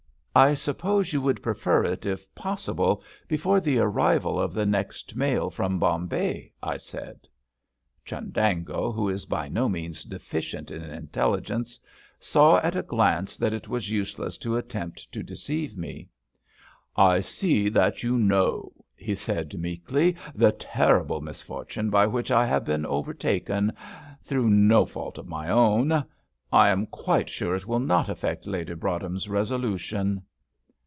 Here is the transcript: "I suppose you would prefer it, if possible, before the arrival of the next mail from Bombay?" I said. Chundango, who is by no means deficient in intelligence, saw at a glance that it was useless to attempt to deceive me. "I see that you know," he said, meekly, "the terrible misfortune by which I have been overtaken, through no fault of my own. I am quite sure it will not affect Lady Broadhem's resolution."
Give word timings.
"I 0.33 0.53
suppose 0.53 1.11
you 1.11 1.19
would 1.23 1.43
prefer 1.43 1.83
it, 1.83 2.05
if 2.05 2.33
possible, 2.33 3.03
before 3.27 3.59
the 3.59 3.79
arrival 3.79 4.39
of 4.39 4.53
the 4.53 4.65
next 4.65 5.13
mail 5.17 5.49
from 5.49 5.77
Bombay?" 5.77 6.53
I 6.63 6.77
said. 6.77 7.27
Chundango, 8.05 8.93
who 8.93 9.09
is 9.09 9.25
by 9.25 9.49
no 9.49 9.67
means 9.67 10.05
deficient 10.05 10.71
in 10.71 10.83
intelligence, 10.83 11.81
saw 12.17 12.59
at 12.59 12.77
a 12.77 12.81
glance 12.81 13.35
that 13.35 13.51
it 13.51 13.67
was 13.67 13.91
useless 13.91 14.37
to 14.37 14.55
attempt 14.55 15.11
to 15.11 15.21
deceive 15.21 15.75
me. 15.77 16.07
"I 16.95 17.19
see 17.19 17.67
that 17.67 18.01
you 18.01 18.17
know," 18.17 18.71
he 18.95 19.15
said, 19.15 19.57
meekly, 19.59 20.15
"the 20.33 20.53
terrible 20.53 21.19
misfortune 21.19 21.89
by 21.89 22.07
which 22.07 22.31
I 22.31 22.45
have 22.45 22.63
been 22.63 22.85
overtaken, 22.85 23.73
through 24.23 24.49
no 24.49 24.85
fault 24.85 25.17
of 25.17 25.27
my 25.27 25.49
own. 25.49 26.05
I 26.53 26.67
am 26.67 26.85
quite 26.87 27.29
sure 27.29 27.55
it 27.55 27.65
will 27.65 27.79
not 27.79 28.09
affect 28.09 28.45
Lady 28.45 28.73
Broadhem's 28.73 29.29
resolution." 29.29 30.23